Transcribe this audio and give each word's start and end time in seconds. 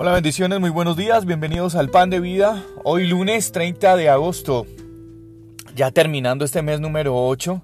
Hola, 0.00 0.12
bendiciones, 0.12 0.60
muy 0.60 0.70
buenos 0.70 0.96
días, 0.96 1.24
bienvenidos 1.24 1.74
al 1.74 1.88
Pan 1.88 2.08
de 2.08 2.20
Vida. 2.20 2.62
Hoy 2.84 3.08
lunes 3.08 3.50
30 3.50 3.96
de 3.96 4.08
agosto, 4.08 4.64
ya 5.74 5.90
terminando 5.90 6.44
este 6.44 6.62
mes 6.62 6.78
número 6.78 7.16
8. 7.16 7.60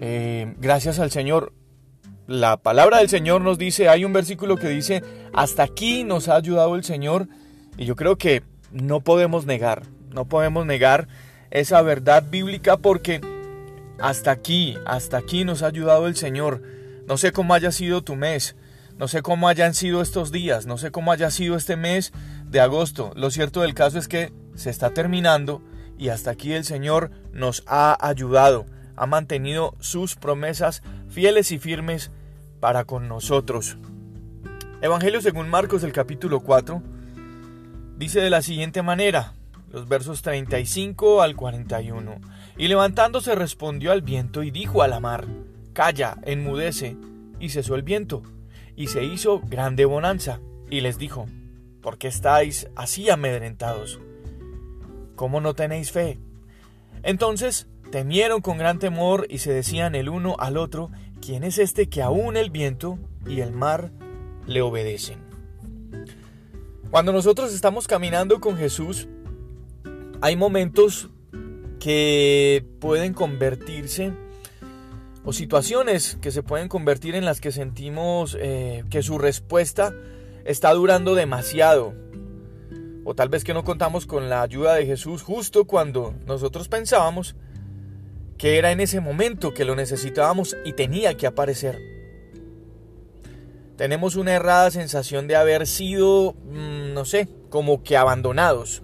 Eh, 0.00 0.52
gracias 0.58 0.98
al 0.98 1.12
Señor. 1.12 1.52
La 2.26 2.56
palabra 2.56 2.98
del 2.98 3.08
Señor 3.08 3.40
nos 3.40 3.56
dice, 3.56 3.88
hay 3.88 4.04
un 4.04 4.12
versículo 4.12 4.56
que 4.56 4.68
dice, 4.68 5.04
hasta 5.32 5.62
aquí 5.62 6.02
nos 6.02 6.28
ha 6.28 6.34
ayudado 6.34 6.74
el 6.74 6.82
Señor. 6.82 7.28
Y 7.78 7.84
yo 7.84 7.94
creo 7.94 8.16
que 8.16 8.42
no 8.72 8.98
podemos 8.98 9.46
negar, 9.46 9.84
no 10.12 10.24
podemos 10.24 10.66
negar 10.66 11.06
esa 11.52 11.80
verdad 11.82 12.24
bíblica 12.28 12.78
porque 12.78 13.20
hasta 14.00 14.32
aquí, 14.32 14.76
hasta 14.86 15.18
aquí 15.18 15.44
nos 15.44 15.62
ha 15.62 15.68
ayudado 15.68 16.08
el 16.08 16.16
Señor. 16.16 16.62
No 17.06 17.16
sé 17.16 17.30
cómo 17.30 17.54
haya 17.54 17.70
sido 17.70 18.02
tu 18.02 18.16
mes. 18.16 18.56
No 18.96 19.08
sé 19.08 19.22
cómo 19.22 19.48
hayan 19.48 19.74
sido 19.74 20.00
estos 20.00 20.30
días, 20.30 20.66
no 20.66 20.78
sé 20.78 20.92
cómo 20.92 21.10
haya 21.10 21.30
sido 21.30 21.56
este 21.56 21.76
mes 21.76 22.12
de 22.46 22.60
agosto. 22.60 23.12
Lo 23.16 23.30
cierto 23.30 23.62
del 23.62 23.74
caso 23.74 23.98
es 23.98 24.06
que 24.06 24.32
se 24.54 24.70
está 24.70 24.90
terminando 24.90 25.62
y 25.98 26.10
hasta 26.10 26.30
aquí 26.30 26.52
el 26.52 26.64
Señor 26.64 27.10
nos 27.32 27.64
ha 27.66 27.96
ayudado, 28.06 28.66
ha 28.94 29.06
mantenido 29.06 29.74
sus 29.80 30.14
promesas 30.14 30.82
fieles 31.08 31.50
y 31.50 31.58
firmes 31.58 32.12
para 32.60 32.84
con 32.84 33.08
nosotros. 33.08 33.78
Evangelio 34.80 35.20
según 35.20 35.48
Marcos 35.48 35.82
el 35.82 35.92
capítulo 35.92 36.40
4 36.40 36.80
dice 37.96 38.20
de 38.20 38.30
la 38.30 38.42
siguiente 38.42 38.82
manera, 38.82 39.32
los 39.72 39.88
versos 39.88 40.22
35 40.22 41.20
al 41.20 41.34
41. 41.34 42.20
Y 42.56 42.68
levantándose 42.68 43.34
respondió 43.34 43.90
al 43.90 44.02
viento 44.02 44.44
y 44.44 44.52
dijo 44.52 44.82
a 44.82 44.88
la 44.88 45.00
mar, 45.00 45.26
Calla, 45.72 46.18
enmudece, 46.22 46.96
y 47.40 47.48
cesó 47.48 47.74
el 47.74 47.82
viento 47.82 48.22
y 48.76 48.88
se 48.88 49.04
hizo 49.04 49.40
grande 49.40 49.84
bonanza, 49.84 50.40
y 50.70 50.80
les 50.80 50.98
dijo, 50.98 51.26
¿por 51.80 51.98
qué 51.98 52.08
estáis 52.08 52.68
así 52.76 53.10
amedrentados? 53.10 54.00
¿Cómo 55.16 55.40
no 55.40 55.54
tenéis 55.54 55.92
fe? 55.92 56.18
Entonces 57.02 57.68
temieron 57.90 58.40
con 58.40 58.58
gran 58.58 58.78
temor 58.78 59.26
y 59.28 59.38
se 59.38 59.52
decían 59.52 59.94
el 59.94 60.08
uno 60.08 60.36
al 60.38 60.56
otro, 60.56 60.90
¿quién 61.20 61.44
es 61.44 61.58
este 61.58 61.88
que 61.88 62.02
aún 62.02 62.36
el 62.36 62.50
viento 62.50 62.98
y 63.26 63.40
el 63.40 63.52
mar 63.52 63.92
le 64.46 64.62
obedecen? 64.62 65.18
Cuando 66.90 67.12
nosotros 67.12 67.52
estamos 67.52 67.86
caminando 67.86 68.40
con 68.40 68.56
Jesús, 68.56 69.08
hay 70.20 70.36
momentos 70.36 71.10
que 71.78 72.64
pueden 72.80 73.12
convertirse 73.12 74.12
o 75.24 75.32
situaciones 75.32 76.18
que 76.20 76.30
se 76.30 76.42
pueden 76.42 76.68
convertir 76.68 77.14
en 77.14 77.24
las 77.24 77.40
que 77.40 77.52
sentimos 77.52 78.36
eh, 78.38 78.84
que 78.90 79.02
su 79.02 79.18
respuesta 79.18 79.94
está 80.44 80.72
durando 80.72 81.14
demasiado. 81.14 81.94
O 83.04 83.14
tal 83.14 83.28
vez 83.28 83.44
que 83.44 83.54
no 83.54 83.64
contamos 83.64 84.06
con 84.06 84.28
la 84.28 84.42
ayuda 84.42 84.74
de 84.74 84.86
Jesús 84.86 85.22
justo 85.22 85.66
cuando 85.66 86.14
nosotros 86.26 86.68
pensábamos 86.68 87.36
que 88.38 88.58
era 88.58 88.72
en 88.72 88.80
ese 88.80 89.00
momento 89.00 89.54
que 89.54 89.64
lo 89.64 89.76
necesitábamos 89.76 90.56
y 90.64 90.72
tenía 90.72 91.16
que 91.16 91.26
aparecer. 91.26 91.78
Tenemos 93.76 94.16
una 94.16 94.34
errada 94.34 94.70
sensación 94.70 95.26
de 95.26 95.36
haber 95.36 95.66
sido, 95.66 96.34
mm, 96.44 96.94
no 96.94 97.04
sé, 97.04 97.28
como 97.48 97.82
que 97.82 97.96
abandonados. 97.96 98.82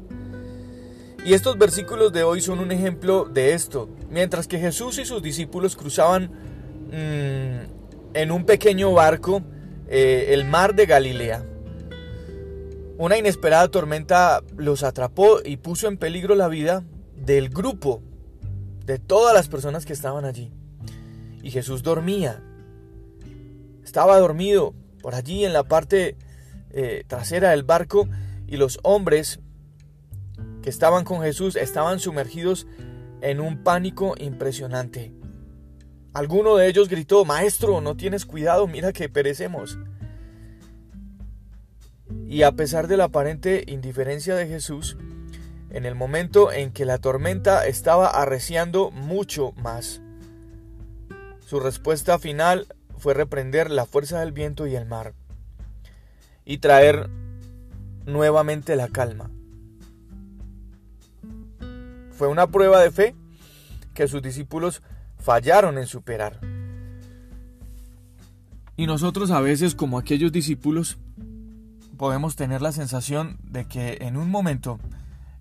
Y 1.25 1.35
estos 1.35 1.59
versículos 1.59 2.13
de 2.13 2.23
hoy 2.23 2.41
son 2.41 2.61
un 2.61 2.73
ejemplo 2.73 3.27
de 3.27 3.53
esto. 3.53 3.91
Mientras 4.09 4.49
que 4.49 4.59
Jesús 4.59 4.99
y 4.99 5.05
sus 5.05 5.23
discípulos 5.23 5.77
cruzaban 5.77 6.31
mm, 6.91 8.15
en 8.15 8.31
un 8.31 8.47
pequeño 8.47 8.93
barco 8.93 9.43
eh, 9.89 10.29
el 10.31 10.47
mar 10.47 10.75
de 10.75 10.87
Galilea, 10.87 11.45
una 12.97 13.19
inesperada 13.19 13.69
tormenta 13.69 14.43
los 14.56 14.83
atrapó 14.83 15.41
y 15.44 15.59
puso 15.59 15.89
en 15.89 15.99
peligro 15.99 16.34
la 16.34 16.49
vida 16.49 16.84
del 17.17 17.50
grupo, 17.50 18.03
de 18.87 18.99
todas 18.99 19.34
las 19.34 19.49
personas 19.49 19.84
que 19.84 19.93
estaban 19.93 20.25
allí. 20.25 20.50
Y 21.43 21.50
Jesús 21.50 21.83
dormía. 21.83 22.43
Estaba 23.84 24.19
dormido 24.19 24.75
por 25.03 25.15
allí 25.15 25.44
en 25.44 25.53
la 25.53 25.65
parte 25.65 26.17
eh, 26.71 27.05
trasera 27.06 27.50
del 27.50 27.62
barco 27.62 28.09
y 28.47 28.56
los 28.56 28.78
hombres 28.83 29.41
que 30.62 30.71
estaban 30.71 31.04
con 31.04 31.22
Jesús 31.22 31.56
estaban 31.56 32.00
sumergidos 32.00 32.66
en 33.21 33.41
un 33.41 33.62
pánico 33.62 34.15
impresionante. 34.19 35.12
Alguno 36.12 36.56
de 36.56 36.69
ellos 36.69 36.88
gritó, 36.88 37.25
Maestro, 37.25 37.81
no 37.81 37.97
tienes 37.97 38.26
cuidado, 38.26 38.66
mira 38.66 38.93
que 38.93 39.09
perecemos. 39.09 39.78
Y 42.26 42.43
a 42.43 42.53
pesar 42.53 42.88
de 42.88 42.97
la 42.97 43.04
aparente 43.04 43.65
indiferencia 43.66 44.34
de 44.34 44.49
Jesús, 44.49 44.97
en 45.70 45.87
el 45.87 45.94
momento 45.94 46.50
en 46.50 46.72
que 46.72 46.84
la 46.84 46.99
tormenta 46.99 47.66
estaba 47.66 48.09
arreciando 48.09 48.91
mucho 48.91 49.53
más, 49.53 50.00
su 51.47 51.60
respuesta 51.60 52.19
final 52.19 52.66
fue 52.99 53.15
reprender 53.15 53.70
la 53.70 53.87
fuerza 53.87 54.20
del 54.20 54.32
viento 54.32 54.66
y 54.66 54.75
el 54.75 54.87
mar 54.87 55.15
y 56.44 56.59
traer 56.59 57.09
nuevamente 58.04 58.75
la 58.75 58.88
calma. 58.88 59.31
Fue 62.20 62.28
una 62.28 62.48
prueba 62.48 62.82
de 62.82 62.91
fe 62.91 63.14
que 63.94 64.06
sus 64.06 64.20
discípulos 64.20 64.82
fallaron 65.16 65.78
en 65.78 65.86
superar. 65.86 66.38
Y 68.76 68.86
nosotros 68.86 69.31
a 69.31 69.41
veces, 69.41 69.75
como 69.75 69.97
aquellos 69.97 70.31
discípulos, 70.31 70.98
podemos 71.97 72.36
tener 72.36 72.60
la 72.60 72.72
sensación 72.72 73.38
de 73.42 73.64
que 73.64 73.97
en 74.03 74.19
un 74.19 74.31
momento 74.31 74.78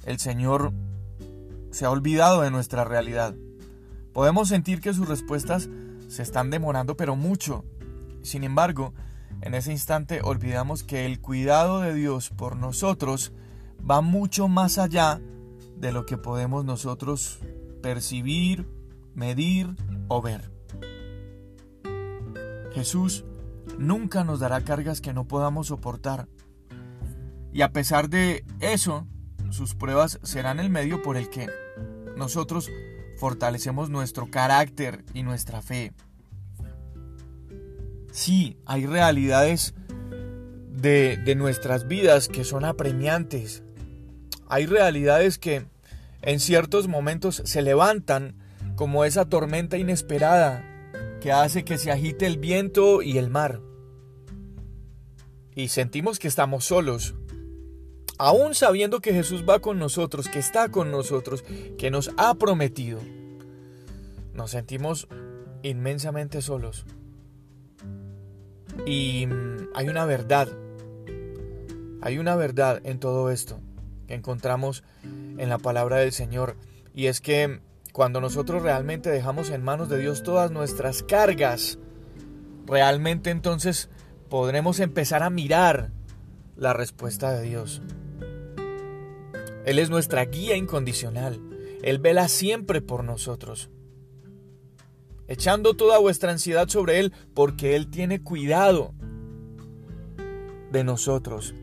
el 0.05 0.19
Señor 0.19 0.71
se 1.71 1.83
ha 1.83 1.91
olvidado 1.91 2.43
de 2.43 2.49
nuestra 2.49 2.85
realidad. 2.85 3.35
Podemos 4.13 4.47
sentir 4.47 4.79
que 4.79 4.93
sus 4.93 5.09
respuestas 5.09 5.67
se 6.07 6.23
están 6.23 6.49
demorando, 6.49 6.95
pero 6.95 7.17
mucho. 7.17 7.65
Sin 8.21 8.45
embargo, 8.45 8.93
en 9.41 9.53
ese 9.53 9.73
instante 9.73 10.21
olvidamos 10.23 10.83
que 10.83 11.05
el 11.05 11.19
cuidado 11.19 11.81
de 11.81 11.93
Dios 11.93 12.29
por 12.29 12.55
nosotros 12.55 13.33
va 13.85 13.99
mucho 13.99 14.47
más 14.47 14.77
allá 14.77 15.19
de 15.79 15.91
lo 15.91 16.05
que 16.05 16.17
podemos 16.17 16.65
nosotros 16.65 17.39
percibir, 17.81 18.67
medir 19.13 19.75
o 20.07 20.21
ver. 20.21 20.51
Jesús 22.73 23.25
nunca 23.77 24.23
nos 24.23 24.39
dará 24.39 24.61
cargas 24.61 25.01
que 25.01 25.13
no 25.13 25.27
podamos 25.27 25.67
soportar. 25.67 26.27
Y 27.51 27.61
a 27.61 27.71
pesar 27.71 28.09
de 28.09 28.45
eso, 28.59 29.07
sus 29.49 29.73
pruebas 29.73 30.19
serán 30.23 30.59
el 30.59 30.69
medio 30.69 31.01
por 31.01 31.17
el 31.17 31.29
que 31.29 31.49
nosotros 32.15 32.69
fortalecemos 33.17 33.89
nuestro 33.89 34.29
carácter 34.29 35.03
y 35.13 35.23
nuestra 35.23 35.61
fe. 35.61 35.93
Sí, 38.11 38.57
hay 38.65 38.85
realidades 38.85 39.73
de, 40.69 41.17
de 41.17 41.35
nuestras 41.35 41.87
vidas 41.87 42.27
que 42.27 42.43
son 42.43 42.65
apremiantes, 42.65 43.63
hay 44.49 44.65
realidades 44.65 45.37
que 45.37 45.65
en 46.23 46.39
ciertos 46.39 46.87
momentos 46.87 47.43
se 47.45 47.61
levantan 47.61 48.35
como 48.75 49.05
esa 49.05 49.29
tormenta 49.29 49.77
inesperada 49.77 50.65
que 51.21 51.31
hace 51.31 51.63
que 51.63 51.77
se 51.77 51.91
agite 51.91 52.25
el 52.25 52.39
viento 52.39 53.03
y 53.03 53.19
el 53.19 53.29
mar. 53.29 53.61
Y 55.53 55.67
sentimos 55.67 56.17
que 56.17 56.27
estamos 56.27 56.65
solos, 56.65 57.13
aún 58.17 58.55
sabiendo 58.55 59.01
que 59.01 59.13
Jesús 59.13 59.45
va 59.47 59.59
con 59.59 59.77
nosotros, 59.77 60.27
que 60.27 60.39
está 60.39 60.69
con 60.69 60.89
nosotros, 60.89 61.43
que 61.77 61.91
nos 61.91 62.11
ha 62.17 62.33
prometido. 62.33 62.99
Nos 64.33 64.51
sentimos 64.51 65.07
inmensamente 65.61 66.41
solos. 66.41 66.85
Y 68.85 69.27
hay 69.75 69.89
una 69.89 70.05
verdad, 70.05 70.47
hay 72.01 72.17
una 72.17 72.35
verdad 72.35 72.81
en 72.83 72.99
todo 72.99 73.29
esto 73.29 73.59
que 74.09 74.15
encontramos 74.15 74.83
en 75.03 75.49
la 75.49 75.59
palabra 75.59 75.97
del 75.97 76.11
Señor. 76.11 76.57
Y 76.95 77.05
es 77.05 77.21
que 77.21 77.61
cuando 77.93 78.19
nosotros 78.19 78.63
realmente 78.63 79.11
dejamos 79.11 79.51
en 79.51 79.63
manos 79.63 79.87
de 79.87 79.99
Dios 79.99 80.23
todas 80.23 80.49
nuestras 80.49 81.03
cargas, 81.03 81.77
realmente 82.65 83.29
entonces 83.29 83.87
podremos 84.27 84.79
empezar 84.79 85.21
a 85.21 85.29
mirar 85.29 85.91
la 86.55 86.73
respuesta 86.73 87.31
de 87.33 87.43
Dios. 87.43 87.83
Él 89.63 89.77
es 89.77 89.91
nuestra 89.91 90.25
guía 90.25 90.55
incondicional. 90.55 91.39
Él 91.83 91.99
vela 91.99 92.29
siempre 92.29 92.81
por 92.81 93.03
nosotros. 93.03 93.69
Echando 95.27 95.75
toda 95.75 95.99
vuestra 95.99 96.31
ansiedad 96.31 96.67
sobre 96.67 96.99
Él 96.99 97.13
porque 97.35 97.75
Él 97.75 97.91
tiene 97.91 98.23
cuidado 98.23 98.95
de 100.71 100.83
nosotros. 100.83 101.53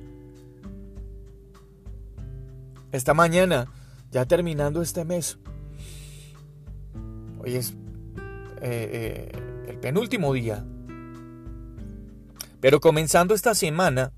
Esta 2.93 3.15
mañana, 3.15 3.67
ya 4.11 4.25
terminando 4.27 4.83
este 4.83 5.05
mes, 5.05 5.39
hoy 7.39 7.57
es 7.57 7.73
eh, 8.63 9.31
eh, 9.33 9.69
el 9.69 9.79
penúltimo 9.79 10.33
día, 10.33 10.65
pero 12.61 12.81
comenzando 12.81 13.35
esta 13.35 13.55
semana, 13.55 14.13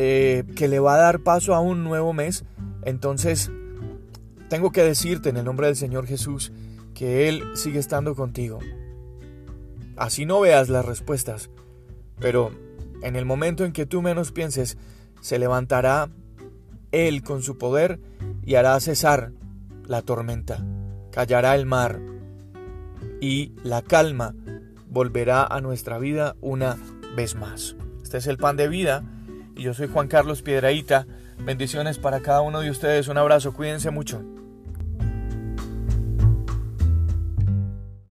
eh, 0.00 0.44
que 0.54 0.68
le 0.68 0.78
va 0.78 0.94
a 0.94 0.98
dar 0.98 1.24
paso 1.24 1.56
a 1.56 1.60
un 1.60 1.82
nuevo 1.82 2.12
mes. 2.12 2.44
Entonces, 2.84 3.50
tengo 4.48 4.70
que 4.70 4.84
decirte 4.84 5.28
en 5.28 5.36
el 5.36 5.44
nombre 5.44 5.66
del 5.66 5.74
Señor 5.74 6.06
Jesús 6.06 6.52
que 6.94 7.28
Él 7.28 7.42
sigue 7.54 7.80
estando 7.80 8.14
contigo. 8.14 8.60
Así 9.96 10.24
no 10.24 10.40
veas 10.40 10.68
las 10.68 10.84
respuestas, 10.84 11.50
pero 12.20 12.52
en 13.02 13.16
el 13.16 13.24
momento 13.24 13.64
en 13.64 13.72
que 13.72 13.86
tú 13.86 14.00
menos 14.00 14.30
pienses, 14.30 14.78
se 15.20 15.40
levantará 15.40 16.10
Él 16.92 17.22
con 17.22 17.42
su 17.42 17.58
poder 17.58 18.00
y 18.44 18.54
hará 18.54 18.78
cesar 18.80 19.32
la 19.86 20.02
tormenta, 20.02 20.64
callará 21.10 21.54
el 21.54 21.66
mar 21.66 22.00
y 23.20 23.52
la 23.62 23.82
calma 23.82 24.34
volverá 24.88 25.44
a 25.44 25.60
nuestra 25.60 25.98
vida 25.98 26.36
una 26.40 26.76
vez 27.16 27.34
más. 27.34 27.76
Este 28.02 28.18
es 28.18 28.26
el 28.26 28.38
pan 28.38 28.56
de 28.56 28.68
vida 28.68 29.04
y 29.56 29.62
yo 29.62 29.74
soy 29.74 29.88
Juan 29.88 30.08
Carlos 30.08 30.42
Piedraíta. 30.42 31.06
Bendiciones 31.44 31.98
para 31.98 32.20
cada 32.20 32.40
uno 32.40 32.60
de 32.60 32.70
ustedes. 32.70 33.08
Un 33.08 33.18
abrazo, 33.18 33.52
cuídense 33.52 33.90
mucho. 33.90 34.22